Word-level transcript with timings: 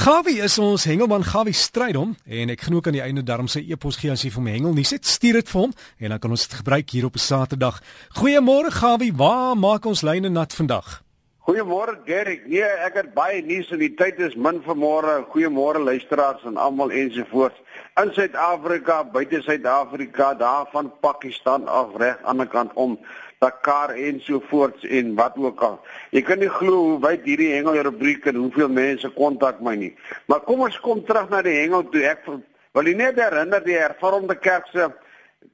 Gawie 0.00 0.38
is 0.40 0.54
ons 0.56 0.86
hengelman 0.88 1.20
Gawie 1.28 1.52
Strydom 1.52 2.14
en 2.24 2.52
ek 2.54 2.62
genoeg 2.64 2.86
aan 2.88 2.94
die 2.96 3.02
einde 3.04 3.24
darm 3.26 3.50
sy 3.52 3.60
e-pos 3.68 3.98
gee 4.00 4.08
as 4.08 4.22
jy 4.24 4.30
vir 4.32 4.44
my 4.46 4.54
hengel 4.54 4.72
nie 4.72 4.84
sit 4.88 5.04
stuur 5.04 5.36
dit 5.36 5.52
vir 5.52 5.60
hom 5.60 5.74
en 6.00 6.14
dan 6.14 6.22
kan 6.22 6.32
ons 6.32 6.46
dit 6.46 6.56
gebruik 6.56 6.94
hier 6.96 7.04
op 7.10 7.20
'n 7.20 7.24
Saterdag. 7.26 7.82
Goeiemôre 8.16 8.72
Gawie, 8.72 9.12
waar 9.12 9.52
maak 9.56 9.84
ons 9.84 10.00
lyne 10.00 10.32
nat 10.32 10.56
vandag? 10.56 11.02
Goeiemôre 11.50 11.96
Derek. 12.06 12.44
Nee, 12.46 12.62
ek 12.86 12.94
het 12.94 13.08
baie 13.10 13.40
nuus 13.42 13.72
en 13.74 13.80
die 13.82 13.90
tyd 13.98 14.20
is 14.22 14.36
min 14.38 14.60
vir 14.62 14.76
môre. 14.78 15.16
Goeiemôre 15.32 15.80
luisteraars 15.82 16.44
en 16.46 16.60
almal 16.62 16.92
ensovoorts. 16.94 17.58
In 17.98 18.12
Suid-Afrika, 18.14 19.00
buite 19.10 19.40
Suid-Afrika, 19.42 20.28
daar 20.38 20.68
van 20.70 20.92
Pakistan 21.02 21.66
af 21.66 21.96
reg 21.98 22.22
aan 22.22 22.38
die 22.38 22.46
kant 22.52 22.76
om 22.78 22.94
Dakar 23.42 23.96
en 23.98 24.22
so 24.22 24.38
voorts 24.52 24.86
en 24.86 25.16
wat 25.18 25.42
ook 25.42 25.64
al. 25.66 25.80
Jy 26.14 26.22
kan 26.28 26.38
nie 26.38 26.52
glo 26.60 26.84
hoe 26.92 27.02
wyd 27.02 27.26
hierdie 27.26 27.50
hengel 27.56 27.82
rubriek 27.82 28.30
en 28.30 28.38
hoeveel 28.44 28.70
mense 28.70 29.10
kontak 29.18 29.58
my 29.58 29.74
nie. 29.74 29.90
Maar 30.30 30.46
kom 30.46 30.62
ons 30.68 30.78
kom 30.86 31.02
terug 31.02 31.34
na 31.34 31.42
die 31.42 31.56
hengel 31.64 31.82
toe. 31.90 32.06
Ek 32.12 32.30
wil 32.30 32.94
net 32.94 33.18
herinner 33.18 33.66
die 33.66 33.80
hervormde 33.80 34.38
kerk 34.38 34.70
se 34.70 34.86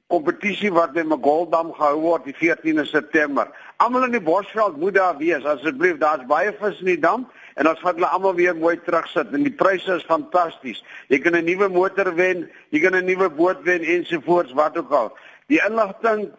kompetisie 0.07 0.71
wat 0.71 0.93
by 0.95 1.03
Magoldam 1.03 1.73
gehou 1.75 1.99
word 2.03 2.27
die 2.27 2.35
14de 2.35 2.85
September. 2.87 3.49
Almal 3.83 4.07
in 4.07 4.15
die 4.15 4.23
Bosveld 4.23 4.77
moet 4.79 4.95
daar 4.95 5.17
wees 5.19 5.45
asseblief. 5.45 5.97
Daar's 5.99 6.23
baie 6.29 6.53
vis 6.59 6.79
in 6.83 6.93
die 6.93 6.99
dam 7.03 7.25
en 7.59 7.67
ons 7.67 7.81
gaan 7.83 7.97
hulle 7.97 8.11
almal 8.15 8.35
weer 8.37 8.55
mooi 8.55 8.77
terugsit 8.85 9.33
en 9.35 9.43
die 9.43 9.53
pryse 9.53 9.99
is 9.99 10.07
fantasties. 10.07 10.83
Jy 11.11 11.19
kan 11.19 11.35
'n 11.35 11.45
nuwe 11.45 11.69
motor 11.69 12.13
wen, 12.15 12.49
jy 12.71 12.79
kan 12.79 12.95
'n 12.95 13.05
nuwe 13.05 13.29
boot 13.29 13.63
wen 13.63 13.83
ensovoorts 13.83 14.53
wat 14.53 14.77
ook 14.77 14.91
al. 14.91 15.11
Die 15.47 15.59
inligting 15.59 16.31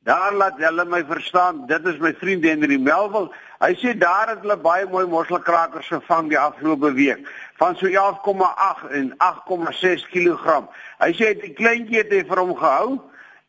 Daar 0.04 0.34
laat 0.36 0.58
hulle 0.60 0.84
my 0.84 1.00
verstaan, 1.08 1.62
dit 1.66 1.86
is 1.88 1.96
my 1.96 2.10
vriend 2.20 2.44
Henry 2.44 2.76
Melville. 2.76 3.30
Hy 3.62 3.70
sê 3.80 3.94
daar 3.96 4.34
het 4.34 4.42
hulle 4.42 4.58
baie 4.60 4.84
mooi 4.92 5.06
mosselkrakers 5.08 5.86
gevang 5.88 6.26
die 6.28 6.36
afgelope 6.36 6.90
week 6.92 7.22
van 7.56 7.78
so 7.80 7.88
11,8 7.88 8.90
en 8.98 9.14
8,6 9.24 10.02
kg. 10.12 10.58
Hy 11.00 11.08
sê 11.16 11.30
die 11.40 11.54
kleintjie 11.56 12.02
het 12.02 12.12
hy 12.12 12.20
vir 12.28 12.42
hom 12.42 12.52
gehou 12.58 12.98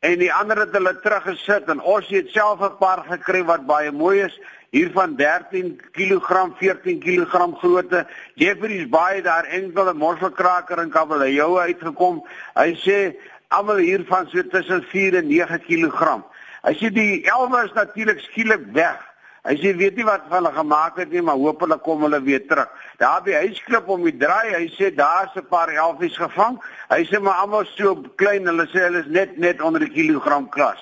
en 0.08 0.16
die 0.22 0.32
ander 0.32 0.62
het 0.64 0.72
hulle 0.78 0.94
teruggesit 1.04 1.68
en 1.74 1.84
ons 1.84 2.08
het 2.16 2.32
self 2.32 2.64
'n 2.64 2.78
paar 2.80 3.04
gekry 3.10 3.44
wat 3.44 3.68
baie 3.68 3.92
mooi 3.92 4.22
is 4.24 4.40
hier 4.72 4.92
van 4.96 5.18
13 5.20 5.76
kg, 5.92 6.56
14 6.62 7.02
kg 7.04 7.52
grootte. 7.60 8.06
Jeffrey's 8.36 8.88
baie 8.88 9.22
daar 9.22 9.44
enkele 9.44 9.94
mosselkraker 9.94 10.80
en 10.80 10.90
kabeljou 10.90 11.60
uitgekom. 11.60 12.24
Hy 12.56 12.72
sê 12.80 13.16
almal 13.50 13.84
hier 13.84 14.06
van 14.08 14.28
so 14.30 14.42
tussen 14.48 14.84
4 14.84 15.16
en 15.16 15.28
9 15.28 15.60
kg. 15.68 16.24
As 16.66 16.80
jy 16.82 16.90
die 16.90 17.26
elwe 17.30 17.62
is 17.68 17.76
natuurlik 17.78 18.24
skielik 18.26 18.64
weg. 18.74 19.02
As 19.46 19.60
jy 19.62 19.76
weet 19.78 20.00
nie 20.00 20.06
wat 20.08 20.24
van 20.26 20.40
hulle 20.40 20.52
gemaak 20.56 20.96
het 20.98 21.12
nie, 21.14 21.22
maar 21.22 21.38
hopelik 21.38 21.84
kom 21.86 22.02
hulle 22.02 22.18
weer 22.26 22.42
terug. 22.50 22.72
Daar 22.98 23.22
by 23.22 23.36
huisklip 23.44 23.92
om 23.94 24.02
die 24.08 24.16
draai, 24.18 24.56
hy 24.56 24.66
sê 24.74 24.90
daar's 24.90 25.36
'n 25.38 25.46
paar 25.46 25.70
elfies 25.70 26.18
gevang. 26.18 26.58
Hy 26.90 27.06
sê 27.06 27.22
maar 27.22 27.38
almal 27.44 27.66
so 27.78 27.96
klein, 28.18 28.48
hulle 28.50 28.66
sê 28.74 28.82
hulle 28.90 29.06
is 29.06 29.12
net 29.14 29.38
net 29.38 29.62
onder 29.62 29.80
die 29.80 29.94
kilogram 29.94 30.50
klas. 30.50 30.82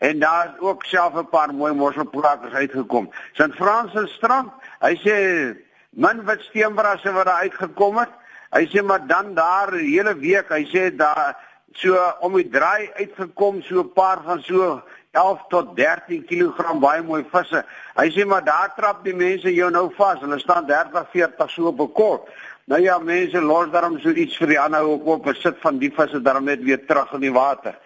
En 0.00 0.18
daar's 0.18 0.56
ook 0.60 0.84
self 0.84 1.14
'n 1.14 1.28
paar 1.28 1.52
mooi 1.54 1.72
mosselplakkers 1.72 2.54
uitgekom. 2.54 3.10
St. 3.32 3.54
Francis 3.54 4.14
strand, 4.14 4.50
hy 4.80 4.94
sê 4.96 5.56
min 5.90 6.24
wat 6.24 6.40
steenbrasse 6.40 7.12
wat 7.12 7.26
daar 7.26 7.42
uitgekom 7.42 7.98
het. 7.98 8.12
Hy 8.50 8.64
sê 8.66 8.82
maar 8.82 9.06
dan 9.06 9.34
daar 9.34 9.72
hele 9.72 10.16
week, 10.16 10.48
hy 10.48 10.64
sê 10.64 10.96
daar 10.96 11.36
so 11.74 11.94
om 12.20 12.36
die 12.36 12.48
draai 12.48 12.90
uitgekom 12.96 13.62
so 13.62 13.80
'n 13.80 13.92
paar 13.92 14.22
van 14.24 14.42
so 14.42 14.82
11 15.12 15.44
tot 15.48 15.76
13 15.76 16.24
kg 16.28 16.74
baie 16.80 17.02
mooi 17.02 17.24
visse. 17.32 17.64
Hy 17.96 18.08
sê 18.12 18.26
maar 18.28 18.44
daar 18.44 18.74
trap 18.76 19.04
die 19.04 19.14
mense 19.16 19.52
jou 19.54 19.70
nou 19.70 19.88
vas. 19.96 20.20
Hulle 20.20 20.38
staan 20.38 20.66
30, 20.66 21.08
40 21.12 21.50
so 21.50 21.66
op 21.72 21.80
'n 21.80 21.92
kort. 21.92 22.28
Nou 22.64 22.80
ja, 22.82 22.98
mense 22.98 23.40
los 23.40 23.70
daarom 23.72 23.98
so 23.98 24.10
iets 24.10 24.36
vir 24.36 24.46
die 24.46 24.60
ander 24.60 24.80
ook 24.80 25.06
op 25.06 25.24
besit 25.24 25.56
van 25.60 25.78
die 25.78 25.90
visse 25.90 26.20
daarom 26.22 26.44
net 26.44 26.62
weer 26.62 26.86
terug 26.86 27.12
in 27.12 27.20
die 27.20 27.32
water. 27.32 27.78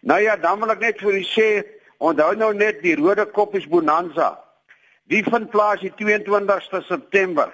Nou 0.00 0.20
ja, 0.20 0.36
dan 0.36 0.60
wil 0.60 0.70
ek 0.70 0.78
net 0.78 1.00
vir 1.00 1.12
u 1.18 1.22
sê, 1.22 1.64
onthou 1.98 2.34
nou 2.36 2.54
net 2.54 2.82
die 2.82 2.94
rode 2.94 3.26
koppies 3.26 3.66
bonanza. 3.66 4.38
Die 5.10 5.24
vind 5.24 5.50
plaas 5.50 5.80
die 5.80 5.90
22ste 5.90 6.82
September. 6.86 7.50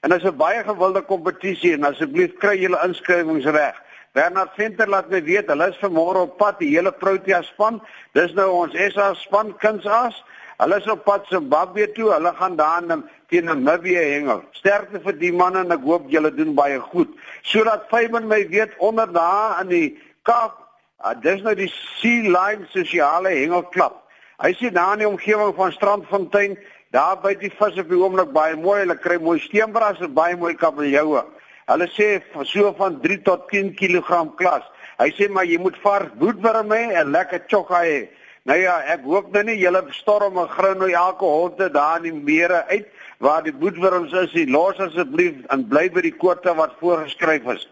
En 0.00 0.10
dit 0.10 0.22
is 0.22 0.30
'n 0.30 0.36
baie 0.36 0.62
gewilde 0.62 1.02
kompetisie 1.02 1.72
en 1.72 1.84
asseblief 1.84 2.36
kry 2.38 2.56
julle 2.56 2.78
inskrywings 2.84 3.44
reg. 3.44 3.74
Bernard 4.18 4.50
Venter 4.56 4.88
laat 4.90 5.10
my 5.12 5.20
weet 5.22 5.50
hulle 5.52 5.68
is 5.70 5.76
vanmôre 5.78 6.24
op 6.26 6.32
pad 6.40 6.56
die 6.58 6.72
hele 6.72 6.90
Protea 6.90 7.38
span. 7.46 7.76
Dis 8.18 8.32
nou 8.34 8.48
ons 8.64 8.74
SA 8.90 9.12
span 9.20 9.52
kunsas. 9.62 10.16
Hulle 10.58 10.78
is 10.82 10.88
op 10.90 11.04
pad 11.06 11.28
Zimbabwe 11.30 11.86
toe. 11.94 12.08
Hulle 12.10 12.32
gaan 12.40 12.56
daar 12.58 12.82
teen 13.30 13.46
Namibië 13.46 14.02
hengel. 14.16 14.42
Sterkte 14.58 14.98
vir 15.04 15.14
die 15.20 15.30
manne 15.30 15.62
en 15.62 15.76
ek 15.76 15.86
hoop 15.86 16.08
julle 16.10 16.32
doen 16.34 16.50
baie 16.58 16.80
goed. 16.90 17.12
Sodat 17.46 17.86
Fabian 17.92 18.26
my 18.26 18.40
weet 18.50 18.74
onder 18.82 19.06
daar 19.12 19.60
in 19.62 19.70
die 19.70 19.86
Kaap, 20.26 20.58
uh, 20.98 21.14
dis 21.22 21.44
nou 21.46 21.54
die 21.54 21.70
Sea 21.70 22.26
Line 22.26 22.66
sosiale 22.74 23.36
hengelklub. 23.36 24.02
Hy 24.42 24.50
sê 24.58 24.72
daar 24.74 24.96
in 24.98 25.04
die 25.04 25.12
omgewing 25.12 25.54
van 25.54 25.72
Strandfontein 25.78 26.58
Daar 26.90 27.18
by 27.20 27.34
die 27.36 27.50
vis 27.52 27.76
op 27.76 27.90
die 27.90 27.98
oomblik 28.00 28.30
baie 28.32 28.54
mooi. 28.56 28.78
Hulle 28.80 28.94
kry 28.96 29.18
mooi 29.20 29.36
steenbras 29.44 30.00
en 30.00 30.14
baie 30.16 30.36
mooi 30.40 30.54
kabeljoue. 30.56 31.20
Hulle 31.68 31.88
sê 31.92 32.22
so 32.44 32.72
van 32.78 33.00
3 33.00 33.22
tot 33.24 33.48
10 33.50 33.74
kg 33.76 34.36
klas. 34.36 34.64
Hy 34.98 35.10
sê 35.14 35.28
maar 35.28 35.44
jy 35.44 35.58
moet 35.60 35.76
vars 35.82 36.08
boetwurm 36.20 36.72
hê 36.72 36.94
en 37.00 37.12
lekker 37.12 37.44
chokka 37.50 37.82
hê. 37.84 38.08
Nou 38.48 38.56
ja, 38.56 38.78
ek 38.88 39.02
hoop 39.04 39.28
nou 39.34 39.42
nie 39.44 39.58
julle 39.60 39.82
storm 39.92 40.38
en 40.40 40.48
grou 40.48 40.72
nou 40.80 40.88
elke 40.88 41.28
honde 41.28 41.68
daar 41.74 41.98
in 42.00 42.06
die 42.08 42.22
mere 42.30 42.62
uit 42.70 42.86
waar 43.20 43.42
die 43.44 43.52
boetwurms 43.52 44.14
is. 44.22 44.32
Die 44.32 44.46
los 44.48 44.80
asseblief 44.80 45.42
en 45.52 45.66
bly 45.68 45.88
by 45.92 46.06
die 46.06 46.14
kwote 46.16 46.54
wat 46.56 46.78
voorgeskryf 46.80 47.44
is. 47.52 47.66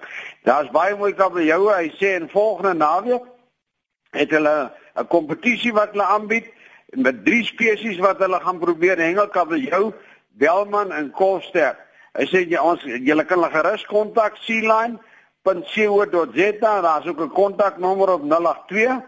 Daar's 0.44 0.68
baie 0.74 0.98
mooi 1.00 1.14
kabeljoue. 1.16 1.72
Hy 1.72 1.88
sê 1.96 2.12
in 2.20 2.28
volgende 2.28 2.74
naweek 2.76 3.24
het 4.12 4.30
hulle 4.36 4.70
'n 5.00 5.08
kompetisie 5.08 5.72
wat 5.72 5.96
hulle 5.96 6.04
aanbied 6.04 6.52
met 6.92 7.24
drie 7.24 7.44
spesies 7.44 7.98
wat 7.98 8.20
hulle 8.20 8.40
gaan 8.40 8.58
probeer 8.58 8.98
hengel 8.98 9.28
kabeljou, 9.28 9.92
belman 10.36 10.92
en 10.92 11.10
kolster. 11.10 11.76
Hy 12.16 12.24
sê 12.30 12.46
jy 12.48 12.60
ons 12.60 12.80
julle 12.80 13.24
kan 13.28 13.38
hulle 13.38 13.52
gerus 13.52 13.84
kontak 13.90 14.38
sealine.co.za 14.46 16.70
en 16.76 16.86
daar's 16.86 17.06
ook 17.06 17.20
'n 17.20 17.36
kontaknommer 17.36 18.10
op 18.10 18.22
082 18.22 19.02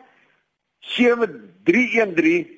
7313 0.80 2.48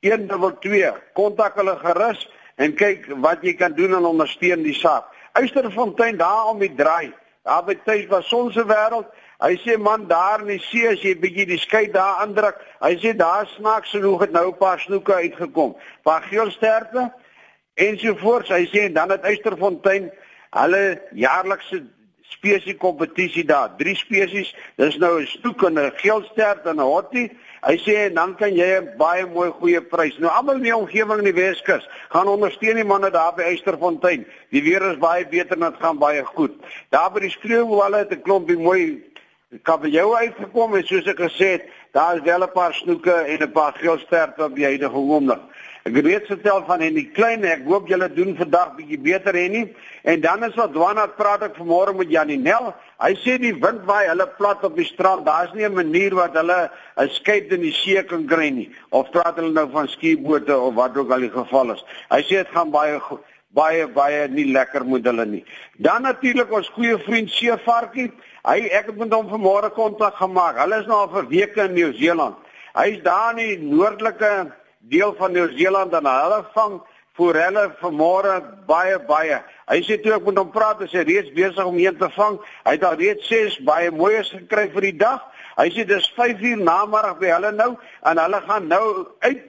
122. 0.00 1.02
Kontak 1.12 1.54
hulle 1.54 1.76
gerus 1.76 2.30
en 2.56 2.74
kyk 2.74 3.06
wat 3.18 3.42
jy 3.42 3.54
kan 3.54 3.72
doen 3.72 3.94
en 3.94 4.04
ondersteun 4.04 4.62
die 4.62 4.74
saak. 4.74 5.04
Uisterfontein 5.32 6.16
daar 6.16 6.46
om 6.46 6.58
die 6.58 6.74
draai. 6.74 7.12
Daar 7.42 7.64
by 7.64 7.74
tuis 7.84 8.06
was 8.06 8.32
ons 8.32 8.54
se 8.54 8.64
wêreld. 8.64 9.06
Hy 9.42 9.56
sê 9.60 9.78
man 9.78 10.08
daar 10.08 10.40
in 10.40 10.46
die 10.46 10.62
see 10.62 10.88
as 10.88 11.02
jy 11.02 11.20
bietjie 11.20 11.46
die 11.46 11.58
skei 11.58 11.90
daar 11.92 12.14
aandruk, 12.22 12.56
hy 12.80 12.96
sê 13.02 13.16
daar 13.16 13.46
snaaks 13.56 13.90
genoeg 13.90 14.20
het 14.20 14.32
nou 14.32 14.48
'n 14.48 14.56
paar 14.56 14.80
snoeke 14.80 15.14
uitgekom. 15.14 15.76
Paar 16.02 16.22
geelsterte 16.22 17.12
ensovoorts. 17.74 18.48
Hy 18.48 18.66
sê 18.70 18.92
dan 18.92 19.10
het 19.10 19.26
Eysterfontein 19.26 20.10
hulle 20.54 20.84
jaarlikse 21.12 21.82
spesie 22.34 22.76
kompetisie 22.76 23.44
daar. 23.44 23.72
Drie 23.78 23.96
spesies. 23.96 24.54
Dis 24.76 24.96
nou 24.98 25.20
'n 25.20 25.26
snoek 25.26 25.62
en 25.62 25.78
'n 25.78 25.92
geelstert 25.96 26.66
en 26.66 26.76
'n 26.76 26.90
hottie. 26.94 27.30
Hy 27.62 27.76
sê 27.78 28.12
dan 28.12 28.36
kan 28.36 28.54
jy 28.54 28.80
'n 28.80 28.96
baie 28.96 29.26
mooi 29.26 29.50
goeie 29.50 29.80
prys. 29.80 30.18
Nou 30.18 30.32
almal 30.32 30.56
in 30.56 30.62
die 30.62 30.76
omgewing 30.76 31.18
in 31.18 31.34
die 31.34 31.42
Weskus 31.42 31.88
gaan 32.08 32.28
ondersteun 32.28 32.76
die 32.76 32.84
manne 32.84 33.10
daar 33.10 33.34
by 33.34 33.42
Eysterfontein. 33.42 34.26
Die 34.50 34.62
weer 34.62 34.82
is 34.90 34.98
baie 34.98 35.26
beter 35.26 35.56
en 35.56 35.70
dit 35.70 35.80
gaan 35.80 35.98
baie 35.98 36.24
goed. 36.24 36.52
Daar 36.90 37.12
by 37.12 37.20
die 37.20 37.30
skreeuwalle 37.30 37.96
het 37.96 38.12
'n 38.12 38.22
klompie 38.22 38.58
mooi 38.58 39.02
kabeljou 39.62 40.16
uitgekom 40.16 40.74
en 40.74 40.86
soos 40.86 41.06
ek 41.06 41.20
gesê 41.20 41.48
het, 41.58 41.68
daar 41.94 42.16
is 42.16 42.22
wel 42.22 42.42
'n 42.42 42.52
paar 42.52 42.74
snoeke 42.74 43.12
en 43.12 43.42
'n 43.42 43.52
paar 43.52 43.74
geelsterte 43.82 44.44
op 44.44 44.54
die 44.54 44.64
huidige 44.64 44.96
oomblik. 44.96 45.42
Ek 45.84 45.92
weet 45.92 46.26
vertel 46.26 46.62
van 46.66 46.80
en 46.80 46.94
die 46.94 47.10
klein 47.12 47.44
ek 47.44 47.66
hoop 47.68 47.88
julle 47.88 48.12
doen 48.12 48.36
vandag 48.36 48.70
bietjie 48.76 48.98
beter 48.98 49.34
hè 49.34 49.48
nie. 49.48 49.74
En 50.02 50.20
dan 50.20 50.44
is 50.44 50.54
wat 50.54 50.72
Dwana 50.72 51.06
praat 51.06 51.42
ek 51.42 51.58
vanmôre 51.60 51.94
met 51.96 52.10
Janie 52.10 52.38
Nel. 52.38 52.74
Hy 52.98 53.12
sê 53.20 53.36
die 53.38 53.52
wind 53.52 53.84
waai 53.84 54.08
hulle 54.08 54.26
plat 54.38 54.64
op 54.64 54.76
die 54.76 54.88
strand. 54.88 55.26
Daar's 55.26 55.52
nie 55.52 55.68
'n 55.68 55.74
manier 55.74 56.14
wat 56.14 56.32
hulle 56.32 56.70
'n 56.96 57.08
skep 57.08 57.52
in 57.52 57.60
die 57.60 57.72
see 57.72 58.02
kan 58.04 58.26
kry 58.26 58.48
nie. 58.48 58.70
Of 58.88 59.10
praat 59.10 59.36
hulle 59.36 59.52
nou 59.52 59.68
van 59.70 59.88
skiebote 59.88 60.58
of 60.58 60.74
wat 60.74 60.96
ook 60.96 61.10
al 61.10 61.20
die 61.20 61.30
geval 61.30 61.72
is. 61.72 61.84
Hy 62.08 62.22
sê 62.22 62.34
dit 62.42 62.48
gaan 62.48 62.70
baie 62.70 63.00
goed 63.00 63.20
baie 63.54 63.86
baie 63.86 64.28
nie 64.28 64.46
lekker 64.52 64.84
moet 64.84 65.06
hulle 65.06 65.26
nie. 65.26 65.44
Dan 65.78 66.02
natuurlik 66.02 66.52
ons 66.52 66.70
goeie 66.74 66.98
vriend 67.06 67.30
Seevarkie. 67.30 68.10
Hy 68.44 68.58
ek 68.76 68.90
het 68.90 68.98
met 69.00 69.14
hom 69.14 69.30
vanmôre 69.30 69.70
kontak 69.74 70.18
gemaak. 70.20 70.58
Hulle 70.60 70.82
is 70.82 70.90
nou 70.90 71.04
al 71.04 71.12
vir 71.14 71.30
weke 71.30 71.68
in 71.68 71.78
Nieu-Seeland. 71.78 72.36
Hy's 72.74 72.98
daar 73.06 73.32
in 73.38 73.40
die 73.42 73.58
noordelike 73.62 74.32
deel 74.90 75.14
van 75.18 75.32
Nieu-Seeland 75.32 75.94
en 75.94 76.10
hulle 76.10 76.42
vang 76.56 76.80
forelle 77.14 77.68
vanmôre 77.80 78.40
baie 78.66 78.98
baie. 79.08 79.38
Hy 79.70 79.78
sê 79.86 80.00
toe 80.02 80.16
ek 80.16 80.26
met 80.26 80.40
hom 80.40 80.50
praat, 80.52 80.82
hy 80.82 81.04
reeds 81.06 81.30
besig 81.36 81.62
om 81.64 81.78
een 81.78 81.96
te 81.98 82.10
vang. 82.16 82.40
Hy 82.66 82.74
het 82.74 82.84
al 82.84 82.98
reeds 83.00 83.30
6 83.30 83.60
baie 83.68 83.92
mooies 83.94 84.32
gekry 84.34 84.66
vir 84.74 84.88
die 84.90 84.96
dag. 85.04 85.22
Hy 85.54 85.68
sê 85.70 85.86
dis 85.86 86.10
5 86.16 86.42
uur 86.42 86.62
namiddag 86.66 87.20
by 87.20 87.30
hulle 87.36 87.52
nou 87.54 87.70
en 88.02 88.18
hulle 88.18 88.40
gaan 88.48 88.66
nou 88.68 88.86
uit 89.22 89.44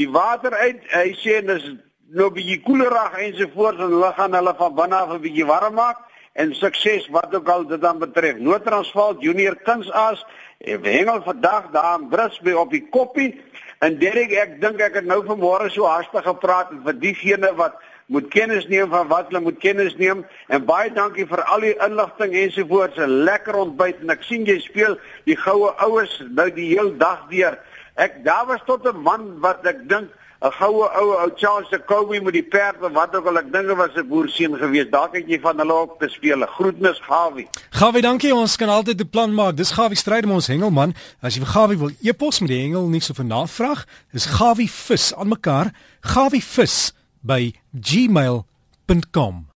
die 0.00 0.08
water 0.10 0.56
uit. 0.56 0.80
Hy 0.94 1.10
sê 1.20 1.42
dis 1.44 1.74
nou 2.12 2.30
bietjie 2.30 2.60
koelerig 2.64 3.18
ensovoorts 3.28 3.80
en 3.80 3.94
hulle 3.96 4.12
gaan 4.16 4.34
hulle 4.34 4.54
van 4.58 4.74
binne 4.74 4.96
af 4.96 5.12
'n 5.14 5.20
bietjie 5.20 5.46
warm 5.46 5.74
maak 5.74 5.98
en 6.32 6.54
sukses 6.54 7.08
wat 7.08 7.34
ook 7.34 7.48
al 7.48 7.66
dit 7.66 7.80
dan 7.80 7.98
betref. 7.98 8.36
Noordransvaal 8.38 9.16
Junior 9.18 9.56
Kunsaas 9.56 10.26
hengel 10.58 11.22
vandag 11.22 11.70
daar 11.70 12.00
in 12.00 12.08
Brisby 12.08 12.52
op 12.52 12.70
die 12.70 12.86
koppie. 12.90 13.40
En 13.78 13.98
Derek, 13.98 14.32
ek 14.32 14.60
dink 14.60 14.80
ek 14.80 14.94
het 14.94 15.04
nou 15.04 15.22
vanmôre 15.24 15.70
so 15.70 15.84
hastig 15.84 16.22
gepraat 16.22 16.72
vir 16.84 16.98
diegene 16.98 17.54
wat 17.54 17.74
moet 18.06 18.28
kennis 18.28 18.66
neem 18.68 18.90
van 18.90 19.08
wat 19.08 19.30
hulle 19.30 19.40
moet 19.40 19.58
kennis 19.58 19.96
neem 19.96 20.24
en 20.52 20.64
baie 20.64 20.90
dankie 20.92 21.24
vir 21.26 21.42
al 21.44 21.60
die 21.64 21.76
inligting 21.86 22.34
ensovoorts 22.36 22.98
'n 22.98 23.24
lekker 23.24 23.54
ontbyt 23.54 24.00
en 24.00 24.10
ek 24.10 24.22
sien 24.22 24.44
jy 24.44 24.58
speel 24.60 24.98
die 25.24 25.36
goue 25.36 25.72
oues 25.86 26.22
nou 26.28 26.50
die 26.50 26.68
heel 26.68 26.92
dag 26.98 27.24
deur 27.30 27.58
ek 27.96 28.24
daar 28.24 28.46
was 28.46 28.60
tot 28.66 28.84
'n 28.86 28.96
man 28.96 29.40
wat 29.40 29.66
ek 29.66 29.88
dink 29.88 30.10
'n 30.42 30.50
goue 30.50 30.88
ou 31.00 31.08
ou 31.22 31.30
Charles 31.36 31.68
de 31.70 31.78
Kobe 31.78 32.20
met 32.20 32.32
die 32.32 32.42
perde 32.42 32.90
wat 32.90 33.14
ook 33.16 33.26
al 33.26 33.38
ek 33.38 33.52
dink 33.52 33.70
was 33.76 33.94
'n 33.96 34.08
boerseun 34.08 34.56
geweest. 34.56 34.90
Dalk 34.90 35.14
het 35.14 35.28
jy 35.28 35.40
van 35.40 35.58
hulle 35.58 35.72
op 35.72 35.98
te 35.98 36.08
speel. 36.08 36.46
Groetnis 36.46 37.00
Gawie. 37.00 37.48
Gawie, 37.70 38.02
dankie. 38.02 38.34
Ons 38.34 38.56
kan 38.56 38.68
altyd 38.68 39.00
'n 39.00 39.08
plan 39.08 39.34
maak. 39.34 39.56
Dis 39.56 39.70
Gawie 39.70 39.96
stryd 39.96 40.24
met 40.24 40.34
ons 40.34 40.46
hengelman. 40.46 40.94
As 41.22 41.34
jy 41.34 41.40
vir 41.40 41.52
Gawie 41.52 41.78
wil 41.78 41.90
e-pos 42.02 42.40
met 42.40 42.48
die 42.48 42.60
hengel 42.60 42.88
nie 42.88 43.00
so 43.00 43.14
vir 43.14 43.24
navraag, 43.24 43.86
is 44.12 44.26
Gawie 44.26 44.70
vis 44.70 45.14
aan 45.14 45.28
mekaar. 45.28 45.72
Gawie 46.00 46.42
vis 46.42 46.92
by 47.20 47.54
gmail.com 47.72 49.46